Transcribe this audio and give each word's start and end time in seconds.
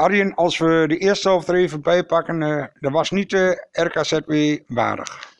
Arjen, 0.00 0.34
als 0.34 0.58
we 0.58 0.84
de 0.88 0.98
eerste 0.98 1.28
helft 1.28 1.48
er 1.48 1.54
even 1.54 1.82
bij 1.82 2.04
pakken, 2.04 2.42
eh 2.42 2.64
dat 2.80 2.92
was 2.92 3.10
niet 3.10 3.30
de 3.30 3.66
RKZW 3.72 4.32
waardig. 4.74 5.32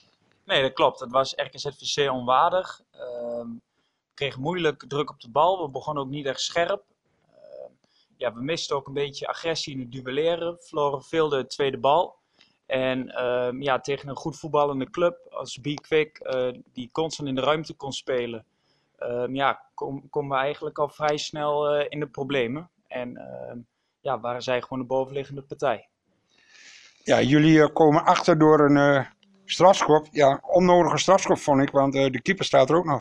Nee, 0.45 0.63
dat 0.63 0.73
klopt. 0.73 1.01
Het 1.01 1.11
was 1.11 1.35
RKZVC 1.37 2.11
onwaardig. 2.11 2.81
Ehm, 2.91 3.49
we 3.49 4.15
kregen 4.15 4.41
moeilijk 4.41 4.85
druk 4.89 5.11
op 5.11 5.21
de 5.21 5.31
bal. 5.31 5.63
We 5.63 5.71
begonnen 5.71 6.03
ook 6.03 6.09
niet 6.09 6.27
echt 6.27 6.41
scherp. 6.41 6.83
Ehm, 7.29 7.73
ja, 8.17 8.33
we 8.35 8.43
misten 8.43 8.77
ook 8.77 8.87
een 8.87 8.93
beetje 8.95 9.27
agressie 9.27 9.75
in 9.75 9.81
het 9.81 9.93
duelleren. 9.93 10.57
Verloren 10.61 11.03
veel 11.03 11.29
de 11.29 11.47
tweede 11.47 11.79
bal. 11.79 12.19
En 12.67 13.09
ehm, 13.09 13.63
ja, 13.63 13.81
tegen 13.81 14.09
een 14.09 14.17
goed 14.17 14.39
voetballende 14.39 14.91
club 14.91 15.27
als 15.31 15.61
Be 15.61 15.75
Quick, 15.75 16.19
eh, 16.19 16.49
die 16.73 16.89
constant 16.93 17.29
in 17.29 17.35
de 17.35 17.41
ruimte 17.41 17.75
kon 17.75 17.93
spelen, 17.93 18.45
ehm, 18.99 19.35
ja, 19.35 19.63
kom- 19.75 20.09
komen 20.11 20.37
we 20.37 20.43
eigenlijk 20.45 20.79
al 20.79 20.89
vrij 20.89 21.17
snel 21.17 21.69
eh, 21.69 21.87
in 21.89 22.01
de 22.01 22.07
problemen. 22.09 22.71
En 22.87 23.17
ehm, 23.17 23.59
ja, 24.01 24.21
waren 24.21 24.43
zij 24.43 24.63
gewoon 24.63 24.79
de 24.79 24.85
bovenliggende 24.85 25.43
partij. 25.43 25.89
Ja, 27.05 27.23
jullie 27.23 27.63
eh, 27.63 27.73
komen 27.73 28.05
achter 28.05 28.39
door 28.39 28.61
een 28.61 28.77
eh 28.77 29.07
strafschop. 29.51 30.07
Ja, 30.11 30.41
onnodige 30.47 30.99
strafschop 30.99 31.39
vond 31.39 31.63
ik, 31.63 31.71
want 31.71 31.95
eh, 31.95 32.11
de 32.11 32.23
keeper 32.23 32.45
staat 32.45 32.71
er 32.71 32.77
ook 32.77 32.85
nog. 32.85 33.01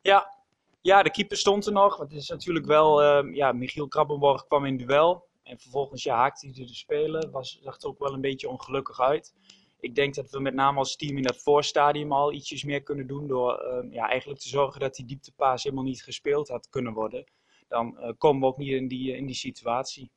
Ja, 0.00 0.34
ja, 0.80 1.02
de 1.02 1.10
keeper 1.10 1.36
stond 1.36 1.66
er 1.66 1.72
nog. 1.72 1.98
Het 1.98 2.12
is 2.12 2.28
natuurlijk 2.28 2.66
wel, 2.66 3.02
ehm, 3.02 3.34
ja, 3.34 3.52
Michiel 3.52 3.88
Krabbenborg 3.88 4.46
kwam 4.46 4.64
in 4.64 4.76
duel. 4.76 5.24
En 5.42 5.58
vervolgens 5.58 6.02
ja, 6.02 6.16
haakte 6.16 6.46
hij 6.46 6.66
de 6.66 6.74
spelen. 6.74 7.30
Was, 7.30 7.58
zag 7.62 7.80
er 7.80 7.88
ook 7.88 7.98
wel 7.98 8.12
een 8.12 8.20
beetje 8.20 8.48
ongelukkig 8.48 9.00
uit. 9.00 9.34
Ik 9.80 9.94
denk 9.94 10.14
dat 10.14 10.30
we 10.30 10.40
met 10.40 10.54
name 10.54 10.78
als 10.78 10.96
team 10.96 11.16
in 11.16 11.22
dat 11.22 11.42
voorstadium 11.42 12.12
al 12.12 12.32
ietsjes 12.32 12.64
meer 12.64 12.82
kunnen 12.82 13.06
doen. 13.06 13.26
Door 13.26 13.54
ehm, 13.54 13.92
ja, 13.92 14.08
eigenlijk 14.08 14.40
te 14.40 14.48
zorgen 14.48 14.80
dat 14.80 14.94
die 14.94 15.04
dieptepaas 15.04 15.62
helemaal 15.62 15.84
niet 15.84 16.02
gespeeld 16.02 16.48
had 16.48 16.68
kunnen 16.68 16.92
worden. 16.92 17.24
Dan 17.68 17.98
eh, 17.98 18.12
komen 18.18 18.40
we 18.40 18.46
ook 18.46 18.58
niet 18.58 18.72
in 18.72 18.88
die, 18.88 19.16
in 19.16 19.26
die 19.26 19.34
situatie. 19.34 20.10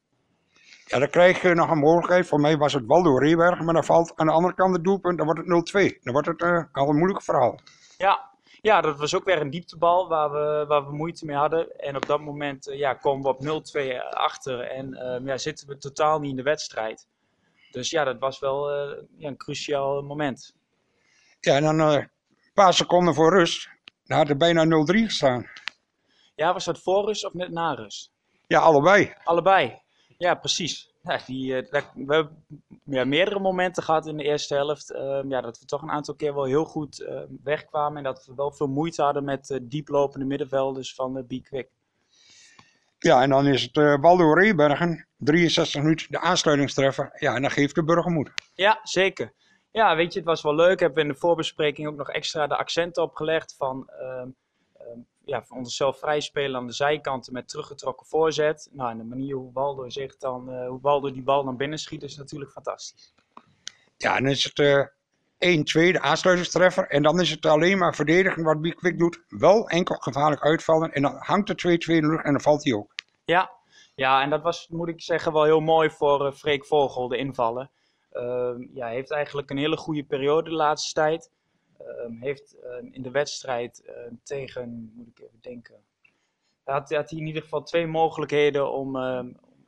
Ja, 0.85 0.99
dan 0.99 1.09
krijg 1.09 1.41
je 1.41 1.53
nog 1.53 1.69
een 1.69 1.77
mogelijkheid. 1.77 2.27
Voor 2.27 2.39
mij 2.39 2.57
was 2.57 2.73
het 2.73 2.85
Waldo 2.85 3.17
Reeberg, 3.17 3.59
maar 3.59 3.73
dan 3.73 3.83
valt 3.83 4.13
aan 4.15 4.25
de 4.25 4.33
andere 4.33 4.53
kant 4.53 4.75
het 4.75 4.83
doelpunt. 4.83 5.17
Dan 5.17 5.25
wordt 5.25 5.71
het 5.73 5.93
0-2. 5.95 5.99
Dan 6.01 6.13
wordt 6.13 6.27
het 6.27 6.41
eh, 6.41 6.63
al 6.71 6.89
een 6.89 6.97
moeilijk 6.97 7.23
verhaal. 7.23 7.59
Ja, 7.97 8.29
ja, 8.61 8.81
dat 8.81 8.99
was 8.99 9.15
ook 9.15 9.23
weer 9.23 9.41
een 9.41 9.49
dieptebal 9.49 10.07
waar 10.07 10.31
we, 10.31 10.65
waar 10.67 10.85
we 10.85 10.95
moeite 10.95 11.25
mee 11.25 11.35
hadden. 11.35 11.77
En 11.79 11.95
op 11.95 12.05
dat 12.05 12.21
moment 12.21 12.67
eh, 12.67 12.77
ja, 12.77 12.93
komen 12.93 13.23
we 13.23 13.51
op 13.51 13.63
0-2 13.77 14.09
achter 14.09 14.61
en 14.61 14.93
ehm, 14.93 15.27
ja, 15.27 15.37
zitten 15.37 15.67
we 15.67 15.77
totaal 15.77 16.19
niet 16.19 16.29
in 16.29 16.35
de 16.35 16.43
wedstrijd. 16.43 17.07
Dus 17.71 17.89
ja, 17.89 18.03
dat 18.03 18.19
was 18.19 18.39
wel 18.39 18.71
eh, 18.71 19.03
ja, 19.17 19.27
een 19.27 19.37
cruciaal 19.37 20.01
moment. 20.01 20.55
Ja, 21.39 21.55
en 21.55 21.63
dan 21.63 21.79
eh, 21.79 21.93
een 21.93 22.09
paar 22.53 22.73
seconden 22.73 23.13
voor 23.13 23.33
rust. 23.33 23.69
Dan 24.05 24.17
had 24.17 24.29
er 24.29 24.37
bijna 24.37 24.65
0-3 24.65 24.69
gestaan. 24.85 25.45
Ja, 26.39 26.53
was 26.53 26.65
dat 26.65 26.79
voor 26.79 27.05
rust 27.05 27.25
of 27.25 27.33
net 27.33 27.51
na 27.51 27.73
rust? 27.73 28.11
Ja, 28.47 28.59
allebei. 28.59 29.13
Allebei. 29.23 29.81
Ja, 30.17 30.35
precies. 30.35 30.93
Ja, 31.03 31.19
die, 31.25 31.57
eh, 31.57 31.81
we 31.93 32.13
hebben 32.13 32.45
ja, 32.83 33.05
meerdere 33.05 33.39
momenten 33.39 33.83
gehad 33.83 34.07
in 34.07 34.17
de 34.17 34.23
eerste 34.23 34.55
helft. 34.55 34.91
ehm, 34.91 35.29
ja, 35.29 35.41
dat 35.41 35.59
we 35.59 35.65
toch 35.65 35.81
een 35.81 35.91
aantal 35.91 36.15
keer 36.15 36.33
wel 36.33 36.43
heel 36.43 36.65
goed 36.65 37.01
eh, 37.01 37.21
wegkwamen. 37.43 37.97
En 37.97 38.03
dat 38.03 38.25
we 38.25 38.33
wel 38.35 38.51
veel 38.51 38.67
moeite 38.67 39.01
hadden 39.01 39.23
met 39.23 39.49
eh, 39.49 39.59
dieplopende 39.61 40.25
middenvelders 40.25 40.93
van 40.93 41.13
de 41.13 41.23
Be 41.23 41.41
Quick. 41.41 41.69
Ja, 42.99 43.21
en 43.21 43.29
dan 43.29 43.47
is 43.47 43.61
het 43.61 43.77
eh, 43.77 43.95
Waldo 44.01 44.33
Reebergen, 44.33 45.07
63 45.17 45.81
minuten, 45.81 46.07
de 46.09 46.19
aansluitingstreffer. 46.19 47.11
Ja, 47.15 47.35
en 47.35 47.41
dan 47.41 47.51
geeft 47.51 47.75
de 47.75 47.83
burger 47.83 48.11
moed. 48.11 48.31
Ja, 48.55 48.79
zeker. 48.83 49.33
Ja, 49.71 49.95
weet 49.95 50.13
je, 50.13 50.19
het 50.19 50.27
was 50.27 50.41
wel 50.41 50.55
leuk. 50.55 50.79
Hebben 50.79 50.97
we 50.97 51.07
in 51.07 51.13
de 51.13 51.19
voorbespreking 51.19 51.87
ook 51.87 51.95
nog 51.95 52.09
extra 52.09 52.47
de 52.47 52.57
accenten 52.57 53.03
opgelegd 53.03 53.55
van 53.57 53.89
ehm, 53.89 54.09
ehm, 54.19 54.29
ja, 55.29 55.43
van 55.43 55.57
onszelf 55.57 55.99
vrij 55.99 56.19
spelen 56.19 56.59
aan 56.59 56.67
de 56.67 56.73
zijkanten 56.73 57.33
met 57.33 57.49
teruggetrokken 57.49 58.07
voorzet. 58.07 58.69
Nou, 58.71 58.91
en 58.91 58.97
de 58.97 59.03
manier 59.03 59.35
hoe 59.35 59.53
Waldo 59.53 59.89
zich 59.89 60.17
dan, 60.17 60.49
eh, 60.49 60.67
hoe 60.67 60.81
Waldo 60.81 61.11
die 61.11 61.23
bal 61.23 61.43
naar 61.43 61.55
binnen 61.55 61.79
schiet 61.79 62.03
is 62.03 62.17
natuurlijk 62.17 62.51
fantastisch. 62.51 63.13
Ja, 63.97 64.15
en 64.15 64.23
dan 64.23 64.31
is 64.31 64.43
het 64.43 64.59
eh 64.59 64.85
1-2, 65.39 65.91
de 65.91 65.99
aansluitingstreffer. 65.99 66.87
En 66.87 67.03
dan 67.03 67.19
is 67.19 67.29
het 67.29 67.45
alleen 67.45 67.77
maar 67.77 67.95
verdedigen 67.95 68.43
wat 68.43 68.61
Bikwik 68.61 68.97
doet. 68.97 69.23
Wel 69.27 69.69
enkel 69.69 69.95
gevaarlijk 69.95 70.41
uitvallen. 70.41 70.91
En 70.91 71.01
dan 71.01 71.15
hangt 71.19 71.47
de 71.47 71.55
2-2 71.55 71.95
in 71.95 72.01
de 72.01 72.07
lucht 72.07 72.23
en 72.23 72.31
dan 72.31 72.41
valt 72.41 72.63
hij 72.63 72.73
ook. 72.73 72.93
Ja, 73.25 73.51
ja, 73.95 74.21
en 74.21 74.29
dat 74.29 74.41
was, 74.41 74.67
moet 74.67 74.87
ik 74.87 75.01
zeggen, 75.01 75.33
wel 75.33 75.43
heel 75.43 75.59
mooi 75.59 75.89
voor 75.89 76.25
eh, 76.25 76.33
Freek 76.33 76.65
Vogel, 76.65 77.07
de 77.07 77.17
invallen. 77.17 77.71
Ehm, 78.11 78.61
ja, 78.73 78.85
hij 78.85 78.93
heeft 78.93 79.11
eigenlijk 79.11 79.49
een 79.49 79.57
hele 79.57 79.77
goede 79.77 80.03
periode 80.03 80.49
de 80.49 80.55
laatste 80.55 80.93
tijd. 80.93 81.31
Ehm, 81.79 82.21
heeft 82.21 82.53
ehm, 82.53 82.85
in 82.91 83.01
de 83.01 83.11
wedstrijd 83.11 83.81
ehm, 83.85 84.13
tegen, 84.23 84.91
moet 84.95 85.07
ik 85.07 85.19
even 85.19 85.39
denken, 85.41 85.75
had, 86.63 86.89
had 86.89 87.09
hij 87.09 87.19
in 87.19 87.27
ieder 87.27 87.41
geval 87.41 87.63
twee 87.63 87.87
mogelijkheden 87.87 88.71
om, 88.71 88.91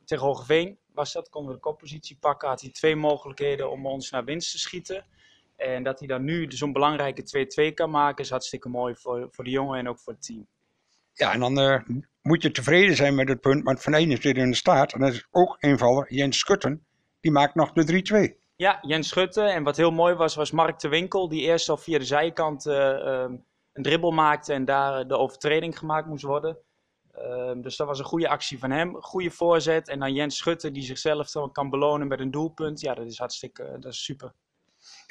tegen 0.04 0.26
Hogeveen 0.26 0.78
was 0.94 1.12
dat, 1.12 1.28
konden 1.28 1.50
we 1.50 1.56
de 1.56 1.62
koppositie 1.62 2.16
pakken, 2.20 2.48
had 2.48 2.60
hij 2.60 2.70
twee 2.70 2.96
mogelijkheden 2.96 3.70
om 3.70 3.86
ons 3.86 4.10
naar 4.10 4.24
winst 4.24 4.50
te 4.50 4.58
schieten. 4.58 5.04
En 5.56 5.82
dat 5.82 5.98
hij 5.98 6.08
dan 6.08 6.24
nu 6.24 6.46
zo'n 6.48 6.72
belangrijke 6.72 7.70
2-2 7.70 7.74
kan 7.74 7.90
maken, 7.90 8.24
is 8.24 8.30
hartstikke 8.30 8.68
mooi 8.68 8.94
voor, 8.96 9.28
voor 9.30 9.44
de 9.44 9.50
jongen 9.50 9.78
en 9.78 9.88
ook 9.88 9.98
voor 9.98 10.12
het 10.12 10.22
team. 10.22 10.46
Ja, 11.12 11.32
en 11.32 11.40
dan 11.40 11.58
eh, 11.58 11.80
moet 12.22 12.42
je 12.42 12.50
tevreden 12.50 12.96
zijn 12.96 13.14
met 13.14 13.28
het 13.28 13.40
punt. 13.40 13.64
Want 13.64 13.82
Van 13.82 13.94
Eijden 13.94 14.22
zit 14.22 14.36
in 14.36 14.50
de 14.50 14.56
staat. 14.56 14.92
En 14.92 15.00
dat 15.00 15.12
is 15.12 15.26
ook 15.30 15.56
invaller, 15.60 16.14
Jens 16.14 16.38
Schutten. 16.38 16.86
Die 17.20 17.32
maakt 17.32 17.54
nog 17.54 17.72
de 17.72 18.36
3-2. 18.36 18.41
Ja, 18.56 18.78
Jens 18.82 19.08
Schutte. 19.08 19.42
En 19.42 19.62
wat 19.62 19.76
heel 19.76 19.90
mooi 19.90 20.14
was, 20.14 20.34
was 20.34 20.50
Mark 20.50 20.78
de 20.78 20.88
Winkel, 20.88 21.28
die 21.28 21.40
eerst 21.40 21.68
al 21.68 21.76
via 21.76 21.98
de 21.98 22.04
zijkant 22.04 22.66
eh, 22.66 23.22
ehm, 23.22 23.36
een 23.72 23.82
dribbel 23.82 24.10
maakte 24.10 24.52
en 24.52 24.64
daar 24.64 25.06
de 25.06 25.16
overtreding 25.16 25.78
gemaakt 25.78 26.06
moest 26.06 26.24
worden. 26.24 26.58
Ehm, 27.12 27.60
dus 27.60 27.76
dat 27.76 27.86
was 27.86 27.98
een 27.98 28.04
goede 28.04 28.28
actie 28.28 28.58
van 28.58 28.70
hem. 28.70 29.02
Goede 29.02 29.30
voorzet. 29.30 29.88
En 29.88 29.98
dan 29.98 30.14
Jens 30.14 30.36
Schutte, 30.36 30.70
die 30.70 30.82
zichzelf 30.82 31.32
kan 31.52 31.70
belonen 31.70 32.08
met 32.08 32.20
een 32.20 32.30
doelpunt. 32.30 32.80
Ja, 32.80 32.94
dat 32.94 33.06
is 33.06 33.18
hartstikke, 33.18 33.62
eh, 33.62 33.72
dat 33.80 33.92
is 33.92 34.04
super. 34.04 34.34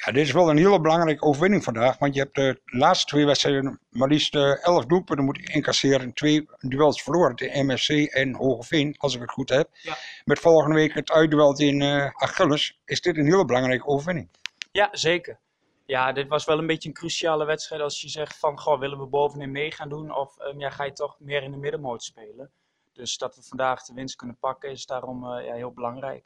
Ja, 0.04 0.12
dit 0.12 0.26
is 0.26 0.32
wel 0.32 0.50
een 0.50 0.56
hele 0.56 0.80
belangrijke 0.80 1.24
overwinning 1.24 1.64
vandaag. 1.64 1.98
Want 1.98 2.14
je 2.14 2.20
hebt 2.20 2.34
de 2.34 2.60
laatste 2.64 3.06
twee 3.06 3.26
wedstrijden 3.26 3.80
maar 3.90 4.08
liefst 4.08 4.34
eh, 4.34 4.64
11 4.64 4.86
doelpunten 4.86 5.24
moeten 5.24 5.44
incasseren. 5.44 6.12
Twee 6.12 6.48
duels 6.58 7.02
verloren, 7.02 7.36
de 7.36 7.62
MSC 7.62 7.90
en 7.90 8.34
Hogeveen, 8.34 8.94
als 8.98 9.14
ik 9.14 9.20
het 9.20 9.30
goed 9.30 9.48
heb. 9.48 9.68
Ja. 9.72 9.96
Met 10.24 10.38
volgende 10.38 10.74
week 10.74 10.94
het 10.94 11.10
uitduel 11.10 11.58
in 11.58 11.82
eh 11.82 12.10
Achilles. 12.14 12.80
Is 12.84 13.00
dit 13.00 13.16
een 13.16 13.24
hele 13.24 13.44
belangrijke 13.44 13.86
overwinning. 13.86 14.28
Ja, 14.72 14.88
zeker. 14.92 15.38
Ja, 15.86 16.12
dit 16.12 16.28
was 16.28 16.44
wel 16.44 16.58
een 16.58 16.66
beetje 16.66 16.88
een 16.88 16.94
cruciale 16.94 17.44
wedstrijd 17.44 17.82
als 17.82 18.00
je 18.00 18.08
zegt 18.08 18.38
van, 18.38 18.58
goh, 18.58 18.78
willen 18.78 18.98
we 18.98 19.06
bovenin 19.06 19.50
mee 19.50 19.72
gaan 19.72 19.88
doen? 19.88 20.14
Of 20.14 20.38
ehm, 20.38 20.60
ja, 20.60 20.70
ga 20.70 20.84
je 20.84 20.92
toch 20.92 21.16
meer 21.18 21.42
in 21.42 21.50
de 21.50 21.56
middenmoot 21.56 22.02
spelen? 22.02 22.50
Dus 22.92 23.18
dat 23.18 23.36
we 23.36 23.42
vandaag 23.42 23.84
de 23.84 23.94
winst 23.94 24.16
kunnen 24.16 24.38
pakken 24.38 24.70
is 24.70 24.86
daarom 24.86 25.32
eh, 25.32 25.46
ja, 25.46 25.54
heel 25.54 25.72
belangrijk. 25.72 26.24